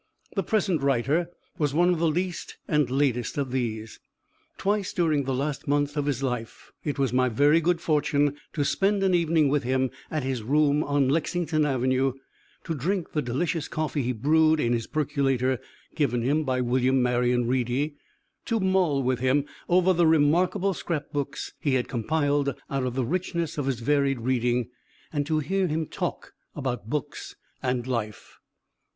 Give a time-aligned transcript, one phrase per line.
[0.35, 1.29] The present writer
[1.59, 3.99] was one of the least and latest of these.
[4.57, 8.63] Twice, during the last months of his life, it was my very good fortune to
[8.65, 12.13] spend an evening with him at his room on Lexington Avenue,
[12.63, 15.59] to drink the delicious coffee he brewed in his percolator
[15.93, 17.93] given him by William Marion Reedy,
[18.45, 23.05] to mull with him over the remarkable scrap books he had compiled out of the
[23.05, 24.71] richness of his varied reading,
[25.13, 28.39] and to hear him talk about books and life.